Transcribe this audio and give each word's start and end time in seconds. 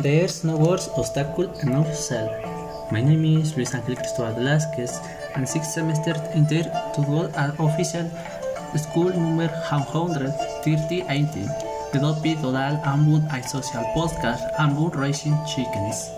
There's 0.00 0.44
no 0.44 0.54
words 0.54 0.88
obstacle 0.94 1.50
and 1.58 1.72
no 1.74 1.82
yourself. 1.82 2.30
My 2.92 3.00
name 3.02 3.24
is 3.24 3.56
Luis 3.56 3.74
Ángel 3.74 3.98
Cristóbal 3.98 4.38
Velázquez 4.38 5.02
and 5.34 5.42
sixth 5.42 5.74
semester 5.74 6.14
enter 6.38 6.62
to 6.94 7.00
go 7.02 7.26
at 7.34 7.58
official 7.58 8.06
school 8.78 9.10
number 9.10 9.50
13018. 9.66 11.50
Developed 11.90 12.38
Total 12.38 12.78
Ambun 12.86 13.26
a 13.34 13.42
Social 13.42 13.82
Podcast 13.90 14.46
Ambun 14.62 14.94
Racing 14.94 15.34
Chickens. 15.50 16.14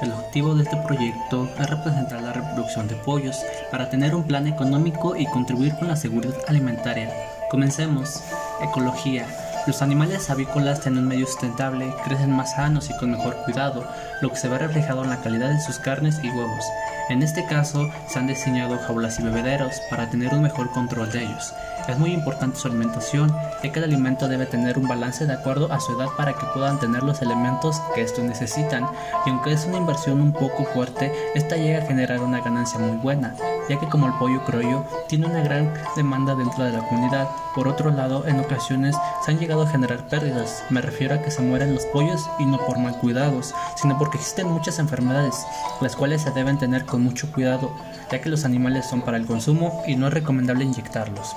El 0.00 0.12
objetivo 0.12 0.54
de 0.54 0.62
este 0.62 0.78
proyecto 0.78 1.46
es 1.60 1.68
representar 1.68 2.22
la 2.22 2.32
reproducción 2.32 2.88
de 2.88 2.96
pollos 3.04 3.36
para 3.70 3.90
tener 3.90 4.14
un 4.14 4.24
plan 4.24 4.46
económico 4.46 5.14
y 5.14 5.26
contribuir 5.26 5.76
con 5.76 5.88
la 5.88 5.96
seguridad 5.96 6.36
alimentaria. 6.48 7.12
Comencemos. 7.50 8.22
Ecología. 8.62 9.26
Los 9.66 9.82
animales 9.82 10.30
avícolas 10.30 10.80
tienen 10.80 11.02
un 11.02 11.08
medio 11.08 11.26
sustentable, 11.26 11.94
crecen 12.04 12.30
más 12.30 12.52
sanos 12.52 12.88
y 12.88 12.96
con 12.96 13.10
mejor 13.10 13.36
cuidado, 13.44 13.86
lo 14.22 14.30
que 14.30 14.36
se 14.36 14.48
ve 14.48 14.58
reflejado 14.58 15.04
en 15.04 15.10
la 15.10 15.20
calidad 15.20 15.50
de 15.50 15.60
sus 15.60 15.78
carnes 15.78 16.18
y 16.22 16.30
huevos. 16.30 16.64
En 17.10 17.22
este 17.22 17.44
caso, 17.44 17.90
se 18.08 18.18
han 18.18 18.26
diseñado 18.26 18.78
jaulas 18.78 19.20
y 19.20 19.22
bebederos 19.22 19.74
para 19.90 20.08
tener 20.08 20.32
un 20.32 20.42
mejor 20.42 20.70
control 20.70 21.12
de 21.12 21.24
ellos. 21.24 21.52
Es 21.88 21.98
muy 21.98 22.12
importante 22.12 22.58
su 22.58 22.68
alimentación, 22.68 23.34
ya 23.62 23.72
que 23.72 23.78
el 23.78 23.84
alimento 23.84 24.28
debe 24.28 24.46
tener 24.46 24.78
un 24.78 24.86
balance 24.86 25.26
de 25.26 25.32
acuerdo 25.32 25.72
a 25.72 25.80
su 25.80 25.98
edad 25.98 26.08
para 26.16 26.34
que 26.34 26.46
puedan 26.54 26.78
tener 26.78 27.02
los 27.02 27.20
elementos 27.22 27.80
que 27.94 28.02
estos 28.02 28.24
necesitan, 28.24 28.86
y 29.26 29.30
aunque 29.30 29.52
es 29.52 29.64
una 29.64 29.78
inversión 29.78 30.20
un 30.20 30.32
poco 30.32 30.64
fuerte, 30.64 31.12
esta 31.34 31.56
llega 31.56 31.78
a 31.78 31.86
generar 31.86 32.20
una 32.20 32.40
ganancia 32.40 32.78
muy 32.78 32.96
buena, 32.98 33.34
ya 33.68 33.78
que 33.78 33.88
como 33.88 34.06
el 34.06 34.12
pollo 34.14 34.44
criollo 34.44 34.84
tiene 35.08 35.26
una 35.26 35.42
gran 35.42 35.72
demanda 35.96 36.34
dentro 36.34 36.64
de 36.64 36.72
la 36.72 36.86
comunidad. 36.88 37.28
Por 37.54 37.66
otro 37.66 37.90
lado, 37.90 38.26
en 38.26 38.38
ocasiones 38.38 38.96
se 39.24 39.30
han 39.30 39.38
llegado 39.38 39.62
a 39.62 39.68
generar 39.68 40.06
pérdidas, 40.08 40.62
me 40.70 40.80
refiero 40.80 41.14
a 41.14 41.22
que 41.22 41.30
se 41.30 41.42
mueren 41.42 41.74
los 41.74 41.86
pollos 41.86 42.28
y 42.38 42.44
no 42.44 42.58
por 42.58 42.78
mal 42.78 42.96
cuidados, 42.98 43.54
sino 43.76 43.98
porque 43.98 44.18
existen 44.18 44.48
muchas 44.48 44.78
enfermedades, 44.78 45.44
las 45.80 45.96
cuales 45.96 46.22
se 46.22 46.30
deben 46.30 46.58
tener 46.58 46.84
con 46.86 47.02
mucho 47.02 47.30
cuidado, 47.32 47.70
ya 48.10 48.20
que 48.20 48.28
los 48.28 48.44
animales 48.44 48.86
son 48.88 49.02
para 49.02 49.16
el 49.16 49.26
consumo 49.26 49.82
y 49.86 49.96
no 49.96 50.06
es 50.06 50.14
recomendable 50.14 50.64
inyectarlos. 50.64 51.34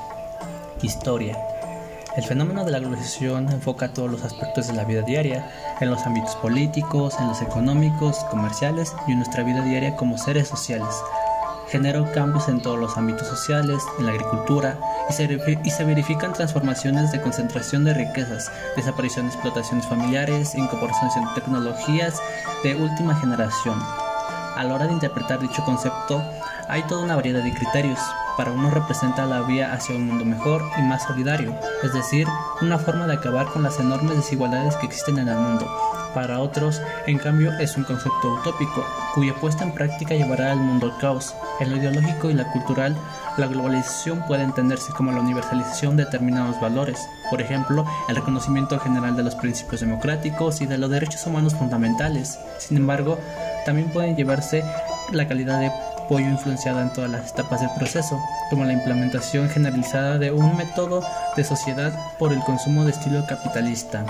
Historia. 0.84 1.38
El 2.18 2.26
fenómeno 2.26 2.66
de 2.66 2.72
la 2.72 2.80
globalización 2.80 3.50
enfoca 3.52 3.94
todos 3.94 4.12
los 4.12 4.24
aspectos 4.24 4.68
de 4.68 4.74
la 4.74 4.84
vida 4.84 5.02
diaria, 5.02 5.50
en 5.80 5.90
los 5.90 6.06
ámbitos 6.06 6.36
políticos, 6.36 7.16
en 7.22 7.28
los 7.28 7.42
económicos, 7.42 8.18
comerciales 8.30 8.94
y 9.08 9.14
en 9.14 9.20
nuestra 9.20 9.44
vida 9.44 9.64
diaria 9.64 9.96
como 9.96 10.18
seres 10.18 10.50
sociales. 10.50 10.94
Generó 11.70 12.12
cambios 12.12 12.50
en 12.50 12.62
todos 12.62 12.78
los 12.78 12.98
ámbitos 12.98 13.28
sociales, 13.28 13.82
en 13.98 14.08
la 14.08 14.12
agricultura, 14.12 14.78
y 15.10 15.14
se, 15.14 15.40
y 15.64 15.70
se 15.70 15.86
verifican 15.86 16.34
transformaciones 16.34 17.14
de 17.14 17.22
concentración 17.22 17.86
de 17.86 17.94
riquezas, 17.94 18.52
desaparición 18.76 19.28
de 19.28 19.34
explotaciones 19.34 19.88
familiares, 19.88 20.54
incorporación 20.54 21.10
de 21.10 21.42
tecnologías 21.42 22.22
de 22.62 22.76
última 22.76 23.16
generación. 23.16 23.80
A 24.56 24.64
la 24.66 24.76
hora 24.76 24.86
de 24.88 24.94
interpretar 24.94 25.40
dicho 25.40 25.64
concepto, 25.64 26.22
hay 26.68 26.84
toda 26.84 27.06
una 27.06 27.16
variedad 27.16 27.42
de 27.42 27.54
criterios, 27.54 28.00
para 28.38 28.52
uno 28.52 28.70
representa 28.70 29.26
la 29.26 29.42
vía 29.42 29.74
hacia 29.74 29.96
un 29.96 30.08
mundo 30.08 30.26
mejor 30.26 30.64
y 30.78 30.82
más 30.82 31.04
solidario, 31.04 31.56
es 31.84 31.94
decir, 31.94 32.28
una 32.62 32.78
forma 32.80 33.08
de 33.08 33.14
acabar 33.14 33.48
con 33.48 33.64
las 33.64 33.80
enormes 33.80 34.16
desigualdades 34.16 34.76
que 34.78 34.86
existen 34.86 35.20
en 35.20 35.28
el 35.28 35.38
mundo. 35.38 35.68
Para 36.14 36.40
otros, 36.40 36.80
en 37.08 37.18
cambio, 37.18 37.52
es 37.60 37.76
un 37.76 37.86
concepto 37.86 38.34
utópico, 38.34 38.86
cuya 39.16 39.34
puesta 39.34 39.64
en 39.64 39.74
práctica 39.74 40.14
llevará 40.14 40.52
al 40.52 40.60
mundo 40.60 40.86
al 40.86 40.98
caos. 41.00 41.34
En 41.60 41.72
lo 41.72 41.78
ideológico 41.78 42.30
y 42.30 42.36
lo 42.36 42.46
cultural, 42.52 42.96
la 43.38 43.48
globalización 43.48 44.24
puede 44.28 44.44
entenderse 44.44 44.94
como 44.94 45.12
la 45.12 45.22
universalización 45.22 45.98
de 45.98 46.06
determinados 46.06 46.60
valores, 46.62 47.00
por 47.32 47.42
ejemplo, 47.42 47.84
el 48.10 48.16
reconocimiento 48.16 48.80
general 48.80 49.16
de 49.16 49.24
los 49.24 49.34
principios 49.36 49.82
democráticos 49.82 50.62
y 50.62 50.68
de 50.68 50.78
los 50.78 50.92
derechos 50.92 51.26
humanos 51.26 51.56
fundamentales. 51.56 52.38
Sin 52.60 52.78
embargo, 52.78 53.18
también 53.66 53.90
pueden 53.90 54.16
llevarse 54.16 54.64
la 55.12 55.28
calidad 55.28 55.60
de 55.60 55.72
pollo 56.08 56.28
influenciada 56.28 56.82
en 56.82 56.94
todas 56.94 57.10
las 57.10 57.32
etapas 57.32 57.62
del 57.62 57.70
proceso, 57.78 58.20
como 58.50 58.66
la 58.66 58.74
implementación 58.74 59.50
generalizada 59.50 60.18
de 60.18 60.32
un 60.32 60.56
método 60.58 61.04
de 61.36 61.44
sociedad 61.44 61.94
por 62.20 62.34
el 62.34 62.40
consumo 62.42 62.86
de 62.86 62.92
estilo 62.92 63.26
capitalista. 63.26 64.06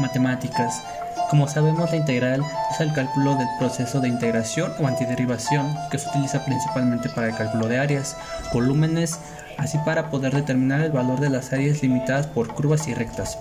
Matemáticas. 0.00 0.82
Como 1.30 1.46
sabemos, 1.46 1.90
la 1.90 1.96
integral 1.96 2.42
es 2.70 2.80
el 2.80 2.92
cálculo 2.92 3.36
del 3.36 3.48
proceso 3.58 4.00
de 4.00 4.08
integración 4.08 4.72
o 4.78 4.86
antiderivación, 4.86 5.76
que 5.90 5.98
se 5.98 6.08
utiliza 6.08 6.44
principalmente 6.44 7.10
para 7.10 7.28
el 7.28 7.36
cálculo 7.36 7.68
de 7.68 7.78
áreas, 7.78 8.16
volúmenes, 8.52 9.18
así 9.58 9.76
para 9.84 10.08
poder 10.10 10.34
determinar 10.34 10.80
el 10.80 10.92
valor 10.92 11.20
de 11.20 11.30
las 11.30 11.52
áreas 11.52 11.82
limitadas 11.82 12.26
por 12.26 12.48
curvas 12.54 12.88
y 12.88 12.94
rectas. 12.94 13.38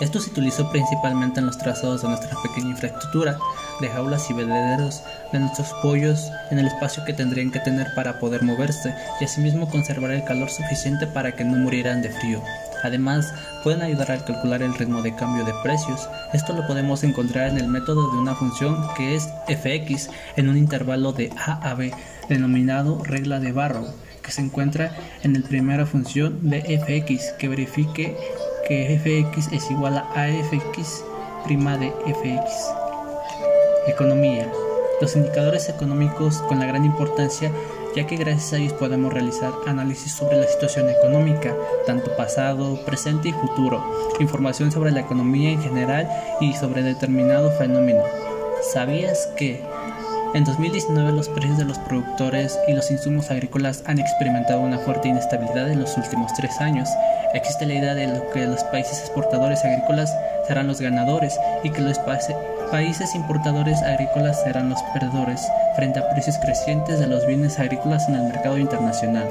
Esto 0.00 0.20
se 0.20 0.30
utilizó 0.30 0.70
principalmente 0.70 1.40
en 1.40 1.46
los 1.46 1.58
trazados 1.58 2.02
de 2.02 2.08
nuestra 2.08 2.36
pequeña 2.42 2.70
infraestructura, 2.70 3.38
de 3.80 3.88
jaulas 3.88 4.28
y 4.28 4.34
bebederos 4.34 5.02
de 5.32 5.38
nuestros 5.40 5.72
pollos 5.82 6.30
en 6.50 6.58
el 6.58 6.66
espacio 6.66 7.04
que 7.04 7.12
tendrían 7.12 7.50
que 7.50 7.60
tener 7.60 7.86
para 7.94 8.18
poder 8.18 8.42
moverse 8.42 8.94
y 9.20 9.24
asimismo 9.24 9.68
conservar 9.70 10.10
el 10.10 10.24
calor 10.24 10.50
suficiente 10.50 11.06
para 11.06 11.32
que 11.32 11.44
no 11.44 11.56
murieran 11.56 12.02
de 12.02 12.10
frío. 12.10 12.42
Además, 12.82 13.32
pueden 13.62 13.82
ayudar 13.82 14.12
a 14.12 14.24
calcular 14.24 14.62
el 14.62 14.74
ritmo 14.74 15.00
de 15.00 15.14
cambio 15.14 15.44
de 15.44 15.54
precios. 15.62 16.08
Esto 16.32 16.52
lo 16.52 16.66
podemos 16.66 17.02
encontrar 17.02 17.48
en 17.48 17.58
el 17.58 17.68
método 17.68 18.10
de 18.12 18.18
una 18.18 18.34
función 18.34 18.76
que 18.96 19.14
es 19.14 19.28
fx 19.48 20.10
en 20.36 20.48
un 20.48 20.56
intervalo 20.56 21.12
de 21.12 21.32
a 21.36 21.70
a 21.70 21.74
b, 21.74 21.92
denominado 22.28 23.02
regla 23.02 23.40
de 23.40 23.52
Barrow, 23.52 23.86
que 24.22 24.32
se 24.32 24.42
encuentra 24.42 24.94
en 25.22 25.32
la 25.32 25.48
primera 25.48 25.86
función 25.86 26.50
de 26.50 26.60
fx, 26.60 27.32
que 27.38 27.48
verifique 27.48 28.16
que 28.66 28.98
fx 28.98 29.52
es 29.52 29.70
igual 29.70 29.98
a 29.98 30.06
afx 30.12 31.04
prima 31.44 31.76
de 31.76 31.90
fx. 31.90 32.72
Economía. 33.86 34.50
Los 35.00 35.16
indicadores 35.16 35.68
económicos 35.68 36.38
con 36.48 36.60
la 36.60 36.66
gran 36.66 36.84
importancia 36.84 37.50
ya 37.94 38.06
que 38.06 38.16
gracias 38.16 38.52
a 38.52 38.56
ellos 38.56 38.72
podemos 38.72 39.12
realizar 39.12 39.52
análisis 39.66 40.12
sobre 40.12 40.38
la 40.38 40.46
situación 40.48 40.90
económica, 40.90 41.54
tanto 41.86 42.14
pasado, 42.16 42.84
presente 42.84 43.28
y 43.28 43.32
futuro, 43.32 43.84
información 44.20 44.72
sobre 44.72 44.90
la 44.90 45.00
economía 45.00 45.50
en 45.50 45.62
general 45.62 46.08
y 46.40 46.54
sobre 46.54 46.82
determinado 46.82 47.52
fenómeno. 47.52 48.02
¿Sabías 48.72 49.28
que 49.36 49.62
en 50.34 50.42
2019 50.42 51.12
los 51.12 51.28
precios 51.28 51.58
de 51.58 51.64
los 51.64 51.78
productores 51.78 52.58
y 52.66 52.72
los 52.72 52.90
insumos 52.90 53.30
agrícolas 53.30 53.84
han 53.86 54.00
experimentado 54.00 54.60
una 54.60 54.78
fuerte 54.78 55.08
inestabilidad 55.08 55.70
en 55.70 55.80
los 55.80 55.96
últimos 55.96 56.32
tres 56.34 56.60
años. 56.60 56.88
Existe 57.34 57.66
la 57.66 57.74
idea 57.74 57.94
de 57.94 58.22
que 58.32 58.46
los 58.46 58.62
países 58.64 59.00
exportadores 59.00 59.64
agrícolas 59.64 60.16
serán 60.46 60.68
los 60.68 60.80
ganadores 60.80 61.38
y 61.64 61.70
que 61.70 61.82
los 61.82 61.98
países 61.98 63.14
importadores 63.14 63.82
agrícolas 63.82 64.40
serán 64.42 64.70
los 64.70 64.80
perdedores 64.92 65.40
frente 65.74 65.98
a 65.98 66.08
precios 66.10 66.38
crecientes 66.38 67.00
de 67.00 67.08
los 67.08 67.26
bienes 67.26 67.58
agrícolas 67.58 68.08
en 68.08 68.14
el 68.14 68.22
mercado 68.24 68.56
internacional. 68.56 69.28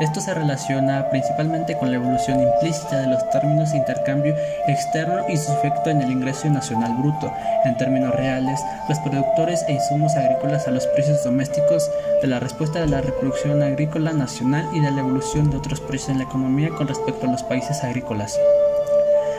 Esto 0.00 0.20
se 0.20 0.32
relaciona 0.32 1.10
principalmente 1.10 1.76
con 1.76 1.90
la 1.90 1.96
evolución 1.96 2.40
implícita 2.40 3.00
de 3.00 3.08
los 3.08 3.28
términos 3.30 3.72
de 3.72 3.78
intercambio 3.78 4.36
externo 4.68 5.24
y 5.28 5.36
su 5.36 5.50
efecto 5.50 5.90
en 5.90 6.00
el 6.00 6.12
ingreso 6.12 6.48
nacional 6.48 6.94
bruto. 6.94 7.32
En 7.64 7.76
términos 7.76 8.14
reales, 8.14 8.60
los 8.88 8.96
productores 9.00 9.64
e 9.66 9.72
insumos 9.72 10.14
agrícolas 10.14 10.68
a 10.68 10.70
los 10.70 10.86
precios 10.86 11.24
domésticos, 11.24 11.90
de 12.22 12.28
la 12.28 12.38
respuesta 12.38 12.78
de 12.78 12.86
la 12.86 13.00
reproducción 13.00 13.60
agrícola 13.60 14.12
nacional 14.12 14.68
y 14.72 14.80
de 14.80 14.92
la 14.92 15.00
evolución 15.00 15.50
de 15.50 15.56
otros 15.56 15.80
precios 15.80 16.10
en 16.10 16.18
la 16.18 16.24
economía 16.24 16.68
con 16.70 16.86
respecto 16.86 17.26
a 17.26 17.32
los 17.32 17.42
países 17.42 17.82
agrícolas. 17.82 18.38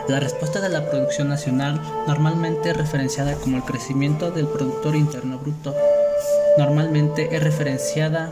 La 0.09 0.19
respuesta 0.19 0.59
de 0.59 0.69
la 0.69 0.89
producción 0.89 1.29
nacional 1.29 1.79
normalmente 2.05 2.73
referenciada 2.73 3.35
como 3.35 3.55
el 3.55 3.63
crecimiento 3.63 4.31
del 4.31 4.47
productor 4.47 4.97
interno 4.97 5.37
bruto. 5.37 5.73
Normalmente 6.57 7.33
es 7.33 7.41
referenciada 7.41 8.31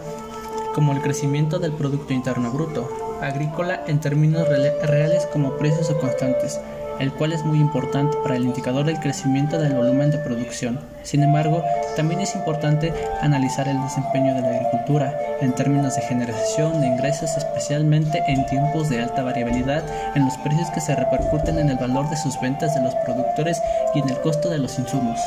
como 0.77 0.93
el 0.93 1.01
crecimiento 1.01 1.57
del 1.57 1.71
Producto 1.71 2.13
Interno 2.13 2.51
Bruto, 2.51 2.88
agrícola 3.19 3.81
en 3.88 3.99
términos 3.99 4.47
reales 4.47 5.25
como 5.33 5.57
precios 5.57 5.89
o 5.89 5.97
constantes, 5.97 6.59
el 6.99 7.11
cual 7.13 7.33
es 7.33 7.43
muy 7.43 7.57
importante 7.57 8.15
para 8.21 8.35
el 8.35 8.43
indicador 8.43 8.85
del 8.85 8.99
crecimiento 8.99 9.57
del 9.57 9.73
volumen 9.73 10.11
de 10.11 10.19
producción. 10.19 10.79
Sin 11.01 11.24
embargo, 11.24 11.63
también 11.95 12.21
es 12.21 12.35
importante 12.35 12.94
analizar 13.21 13.68
el 13.68 13.81
desempeño 13.81 14.35
de 14.35 14.41
la 14.41 14.50
agricultura 14.50 15.18
en 15.41 15.56
términos 15.56 15.95
de 15.95 16.03
generación 16.03 16.79
de 16.79 16.85
ingresos, 16.85 17.35
especialmente 17.35 18.24
en 18.27 18.45
tiempos 18.45 18.88
de 18.88 19.01
alta 19.01 19.24
variabilidad 19.24 19.83
en 20.13 20.25
los 20.25 20.38
precios 20.38 20.69
que 20.69 20.81
se 20.81 20.95
repercuten 20.95 21.57
en 21.57 21.71
el 21.71 21.77
valor 21.77 22.07
de 22.12 22.18
sus 22.18 22.39
ventas 22.39 22.75
de 22.75 22.83
los 22.83 22.94
productores 22.97 23.59
y 23.95 24.00
en 24.00 24.09
el 24.09 24.21
costo 24.21 24.47
de 24.51 24.59
los 24.59 24.77
insumos. 24.77 25.19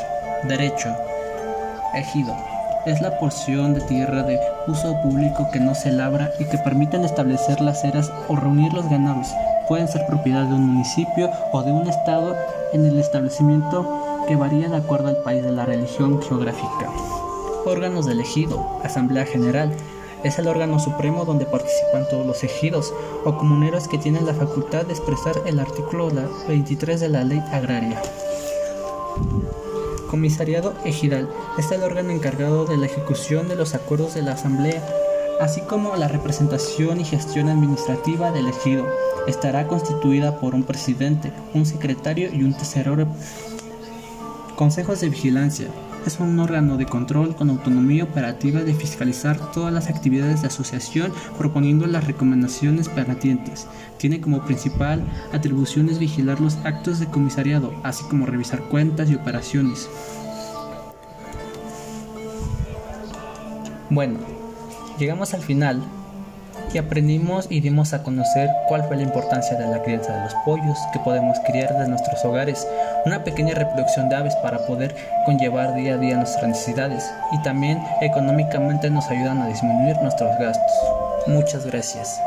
Derecho. 0.44 0.94
Ejido 1.92 2.59
es 2.86 3.00
la 3.00 3.18
porción 3.18 3.74
de 3.74 3.80
tierra 3.82 4.22
de 4.22 4.38
uso 4.66 5.00
público 5.02 5.48
que 5.52 5.60
no 5.60 5.74
se 5.74 5.92
labra 5.92 6.30
y 6.38 6.44
que 6.44 6.58
permiten 6.58 7.04
establecer 7.04 7.60
las 7.60 7.84
eras 7.84 8.10
o 8.28 8.36
reunir 8.36 8.72
los 8.72 8.88
ganados. 8.88 9.28
Pueden 9.68 9.88
ser 9.88 10.06
propiedad 10.06 10.44
de 10.44 10.54
un 10.54 10.66
municipio 10.66 11.30
o 11.52 11.62
de 11.62 11.72
un 11.72 11.86
estado 11.86 12.36
en 12.72 12.86
el 12.86 12.98
establecimiento 12.98 14.24
que 14.26 14.36
varía 14.36 14.68
de 14.68 14.76
acuerdo 14.76 15.08
al 15.08 15.18
país 15.18 15.42
de 15.42 15.52
la 15.52 15.66
religión 15.66 16.22
geográfica. 16.22 16.88
Órganos 17.66 18.06
de 18.06 18.14
ejido, 18.20 18.80
Asamblea 18.82 19.26
General, 19.26 19.72
es 20.24 20.38
el 20.38 20.48
órgano 20.48 20.78
supremo 20.78 21.24
donde 21.24 21.46
participan 21.46 22.06
todos 22.08 22.26
los 22.26 22.44
ejidos 22.44 22.92
o 23.24 23.36
comuneros 23.36 23.88
que 23.88 23.98
tienen 23.98 24.26
la 24.26 24.34
facultad 24.34 24.84
de 24.86 24.92
expresar 24.92 25.34
el 25.46 25.60
artículo 25.60 26.10
23 26.48 27.00
de 27.00 27.08
la 27.08 27.24
ley 27.24 27.42
agraria. 27.52 28.00
Comisariado 30.10 30.74
Ejidal 30.84 31.28
es 31.56 31.70
el 31.70 31.84
órgano 31.84 32.10
encargado 32.10 32.64
de 32.64 32.76
la 32.76 32.86
ejecución 32.86 33.46
de 33.46 33.54
los 33.54 33.76
acuerdos 33.76 34.12
de 34.12 34.22
la 34.22 34.32
Asamblea, 34.32 34.84
así 35.40 35.60
como 35.60 35.94
la 35.94 36.08
representación 36.08 37.00
y 37.00 37.04
gestión 37.04 37.48
administrativa 37.48 38.32
del 38.32 38.48
ejido. 38.48 38.88
Estará 39.28 39.68
constituida 39.68 40.40
por 40.40 40.56
un 40.56 40.64
presidente, 40.64 41.32
un 41.54 41.64
secretario 41.64 42.28
y 42.32 42.42
un 42.42 42.54
tesorero. 42.54 43.06
Consejos 44.56 45.00
de 45.00 45.10
vigilancia 45.10 45.68
es 46.06 46.18
un 46.18 46.38
órgano 46.38 46.76
de 46.76 46.86
control 46.86 47.34
con 47.34 47.50
autonomía 47.50 48.04
operativa 48.04 48.60
de 48.60 48.74
fiscalizar 48.74 49.52
todas 49.52 49.72
las 49.72 49.88
actividades 49.88 50.42
de 50.42 50.48
asociación 50.48 51.12
proponiendo 51.38 51.86
las 51.86 52.06
recomendaciones 52.06 52.88
pertinentes. 52.88 53.66
Tiene 53.98 54.20
como 54.20 54.44
principal 54.44 55.02
atribuciones 55.32 55.98
vigilar 55.98 56.40
los 56.40 56.56
actos 56.64 57.00
de 57.00 57.06
comisariado, 57.06 57.74
así 57.82 58.04
como 58.04 58.26
revisar 58.26 58.60
cuentas 58.62 59.10
y 59.10 59.14
operaciones. 59.14 59.88
Bueno, 63.90 64.18
llegamos 64.98 65.34
al 65.34 65.42
final 65.42 65.82
y 66.72 66.78
aprendimos 66.78 67.46
y 67.50 67.60
dimos 67.60 67.92
a 67.92 68.02
conocer 68.02 68.48
cuál 68.68 68.84
fue 68.84 68.96
la 68.96 69.02
importancia 69.02 69.56
de 69.56 69.66
la 69.66 69.82
crianza 69.82 70.12
de 70.12 70.24
los 70.24 70.34
pollos 70.44 70.78
que 70.92 71.00
podemos 71.00 71.36
criar 71.46 71.76
de 71.76 71.88
nuestros 71.88 72.24
hogares, 72.24 72.66
una 73.06 73.24
pequeña 73.24 73.54
reproducción 73.54 74.08
de 74.08 74.16
aves 74.16 74.36
para 74.36 74.58
poder 74.66 74.94
conllevar 75.24 75.74
día 75.74 75.94
a 75.94 75.98
día 75.98 76.16
nuestras 76.16 76.48
necesidades 76.48 77.10
y 77.32 77.42
también 77.42 77.82
económicamente 78.00 78.90
nos 78.90 79.08
ayudan 79.08 79.42
a 79.42 79.48
disminuir 79.48 79.96
nuestros 80.02 80.36
gastos. 80.38 80.72
Muchas 81.26 81.66
gracias. 81.66 82.20